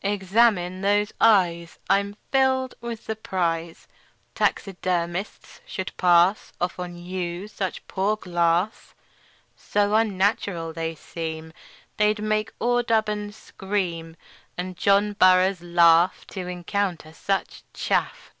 "Examine 0.00 0.80
those 0.80 1.12
eyes. 1.20 1.78
I'm 1.90 2.16
filled 2.30 2.74
with 2.80 3.02
surprise 3.04 3.86
Taxidermists 4.34 5.60
should 5.66 5.94
pass 5.98 6.50
Off 6.62 6.78
on 6.78 6.96
you 6.96 7.46
such 7.46 7.86
poor 7.88 8.16
glass; 8.16 8.94
So 9.54 9.94
unnatural 9.94 10.72
they 10.72 10.94
seem 10.94 11.52
They'd 11.98 12.22
make 12.22 12.54
Audubon 12.58 13.32
scream, 13.34 14.16
And 14.56 14.78
John 14.78 15.12
Burroughs 15.12 15.60
laugh 15.60 16.26
To 16.28 16.46
encounter 16.48 17.12
such 17.12 17.62
chaff. 17.74 18.32